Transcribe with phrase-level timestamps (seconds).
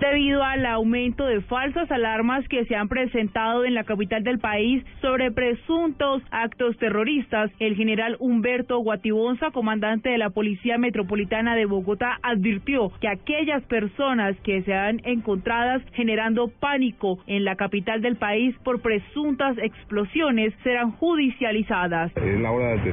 [0.00, 4.84] debido al aumento de falsas alarmas que se han presentado en la capital del país
[5.00, 7.50] sobre presuntos actos terroristas.
[7.58, 14.36] El general Humberto Guatibonza, comandante de la Policía Metropolitana de Bogotá, advirtió que aquellas personas
[14.42, 20.92] que se han encontradas generando pánico en la capital del país por presuntas explosiones serán
[20.92, 22.12] judicializadas.
[22.16, 22.84] Es la hora de las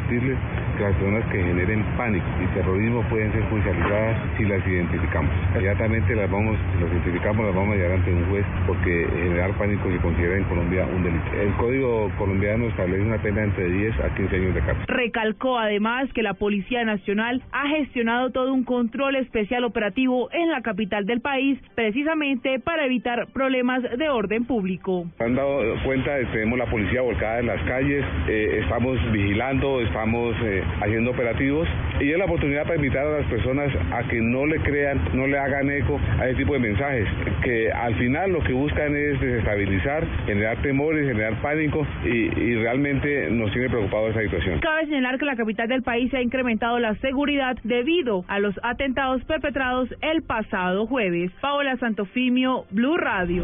[0.76, 5.32] personas que generen pánico y terrorismo pueden ser judicializadas si las identificamos.
[5.52, 9.92] Inmediatamente las vamos, las identificamos, las vamos a llevar ante un juez porque generar pánico
[9.92, 11.26] se considera en Colombia un delito.
[11.34, 14.86] El Código colombiano establece una pena entre 10 a 15 años de cárcel.
[14.88, 20.62] Recalcó además que la Policía Nacional ha gestionado todo un control especial operativo en la
[20.62, 25.06] capital del país precisamente para evitar problemas de orden público.
[25.20, 30.64] Han dado cuenta, tenemos la policía volcada en las calles, eh, estamos vigilando, estamos eh,
[30.82, 31.68] haciendo operativos
[32.00, 35.28] y es la oportunidad para invitar a las personas a que no le crean, no
[35.28, 37.08] le hagan eco a ese tipo de mensajes,
[37.44, 43.52] que al final lo que buscan es desestabilizar, generar temores, generar pánico y, realmente nos
[43.52, 44.60] tiene preocupado esa situación.
[44.60, 48.56] Cabe señalar que la capital del país se ha incrementado la seguridad debido a los
[48.64, 51.32] atentados perpetrados el pasado jueves.
[51.42, 53.44] Paola Santofimio, Blue Radio.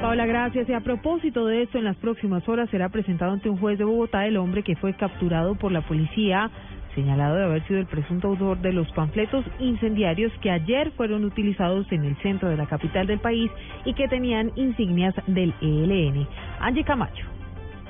[0.00, 0.68] Paola, gracias.
[0.68, 3.84] Y a propósito de esto, en las próximas horas será presentado ante un juez de
[3.84, 6.50] Bogotá el hombre que fue capturado por la policía
[6.94, 11.86] señalado de haber sido el presunto autor de los panfletos incendiarios que ayer fueron utilizados
[11.92, 13.50] en el centro de la capital del país
[13.84, 16.26] y que tenían insignias del ELN.
[16.58, 17.35] Angie Camacho.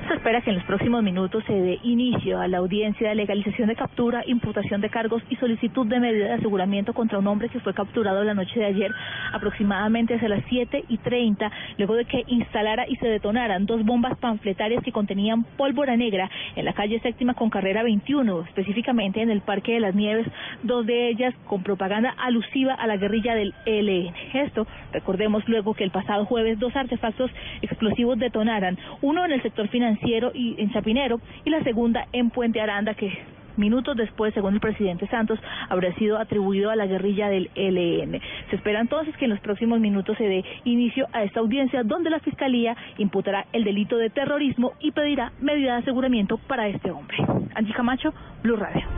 [0.04, 3.68] Se espera que en los próximos minutos se dé inicio a la audiencia de legalización
[3.68, 7.58] de captura, imputación de cargos y solicitud de medida de aseguramiento contra un hombre que
[7.58, 8.92] fue capturado la noche de ayer
[9.32, 14.16] aproximadamente hacia las 7 y 30, luego de que instalara y se detonaran dos bombas
[14.18, 19.40] panfletarias que contenían pólvora negra en la calle séptima con carrera 21, específicamente en el
[19.40, 20.28] Parque de las Nieves,
[20.62, 24.14] dos de ellas con propaganda alusiva a la guerrilla del ELN.
[24.34, 27.30] Esto, recordemos luego que el pasado jueves dos artefactos
[27.62, 32.60] explosivos detonaran, uno en el sector financiero y en Chapinero y la segunda en Puente
[32.60, 33.12] Aranda que
[33.56, 35.38] minutos después, según el presidente Santos,
[35.70, 38.20] habría sido atribuido a la guerrilla del ELN.
[38.50, 42.10] Se espera entonces que en los próximos minutos se dé inicio a esta audiencia donde
[42.10, 47.16] la Fiscalía imputará el delito de terrorismo y pedirá medida de aseguramiento para este hombre.
[47.54, 48.95] Angie Camacho, Blue Radio.